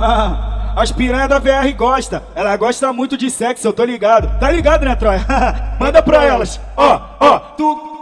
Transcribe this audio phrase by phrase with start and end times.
[0.00, 4.38] Ah, as piranha da VR gosta, ela gosta muito de sexo, eu tô ligado.
[4.38, 5.24] Tá ligado, né, Troia?
[5.80, 6.60] Manda pra elas.
[6.76, 7.97] Ó, ó, tu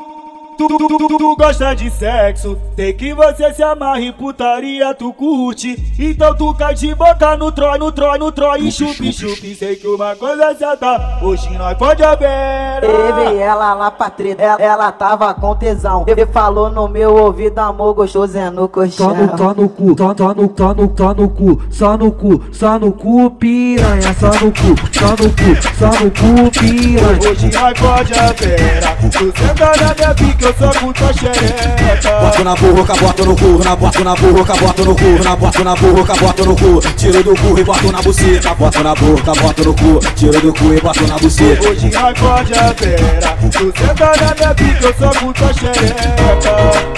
[0.56, 5.12] Tu, tu, tu, tu, tu, gosta de sexo, tem que você se amarre putaria, tu
[5.12, 5.76] curte.
[5.98, 9.54] Então tu cai de boca no tro, no tro, no tro e chupi, chupi.
[9.54, 12.80] Sei que uma coisa certa, hoje nós pode haver.
[12.80, 16.04] Teve ela lá pra treta, ela, ela tava com tesão.
[16.06, 19.10] Ele falou no meu ouvido, amor gostoso é no colchão.
[19.10, 22.12] Só no, só no cu, só, só no, só no, só no cu, só no
[22.12, 27.30] cu, só no cu, piranha, só no cu, só no cu, só no cu, piranha.
[27.30, 28.80] Hoje nós pode haver.
[29.10, 32.20] Tu senta na minha pica eu sou puta xereca.
[32.20, 35.64] Boto na boca, boto no cu, na boto na boca, boto no cu, na boto
[35.64, 39.32] na boca, boto no cu, tiro do cu e boto na buceta, boto na boca,
[39.40, 41.68] boto no cu, tiro do cu e boto na buceta.
[41.68, 46.95] Hoje nós pode a vera, tu senta na minha pica, eu sou puta xereca.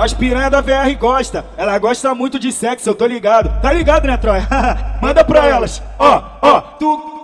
[0.00, 3.60] As piranha da VR gosta, ela gosta muito de sexo, eu tô ligado.
[3.60, 4.48] Tá ligado, né, Troia?
[4.98, 5.82] Manda pra elas.
[5.98, 7.19] Ó, ó, tu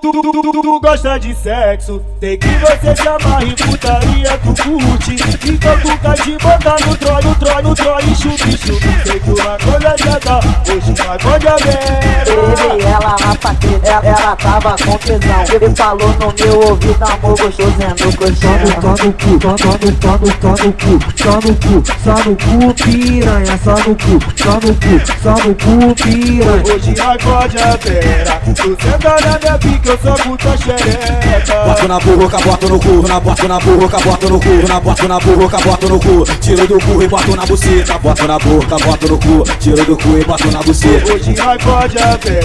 [0.00, 4.54] Tu, tu, tu, tu, tu gosta de sexo, tem que você se amarre putaria, tu
[4.62, 5.16] curte.
[5.46, 8.88] Então tu cai de boca no tro, no tro, no tro e chupi, chupi.
[9.04, 10.40] Sei que uma coisa já dá,
[10.72, 11.78] hoje nós pode haver.
[12.24, 15.44] Teve ela lá pra treta, ela, ela tava com tesão.
[15.54, 18.50] Ele falou no meu ouvido, amor gostoso é no colchão.
[18.80, 22.14] Só no cu, só, só no, só no, só no cu, só no cu, só
[22.24, 26.74] no cu, piranha, só no cu, só no cu, só no cu, piranha.
[26.74, 28.24] Hoje nós pode haver.
[28.54, 31.64] Tu senta na minha pica, eu sou puta xereca.
[31.64, 35.08] Boto na boca, boto no cu, na boto na boca, boto no cu, na boto
[35.08, 38.76] na boca, boto no cu, tiro do cu e boto na buceta, boto na boca,
[38.84, 41.12] boto no cu, tiro do cu e boto na buceta.
[41.12, 42.42] Hoje nós pode haver.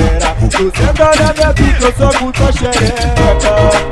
[0.50, 3.85] Tu senta na minha pica, eu sou puta xereca.